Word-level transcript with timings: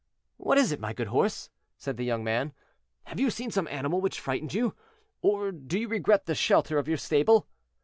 "What 0.37 0.57
is 0.57 0.71
it, 0.71 0.79
my 0.79 0.93
good 0.93 1.09
horse?" 1.09 1.51
said 1.77 1.95
the 1.95 2.03
young 2.03 2.23
man; 2.23 2.53
"have 3.03 3.19
you 3.19 3.29
seen 3.29 3.51
some 3.51 3.67
animal 3.67 4.01
which 4.01 4.19
frightened 4.19 4.51
you, 4.51 4.73
or 5.21 5.51
do 5.51 5.77
you 5.77 5.87
regret 5.87 6.25
the 6.25 6.33
shelter 6.33 6.79
of 6.79 6.87
your 6.87 6.97
stable?" 6.97 7.47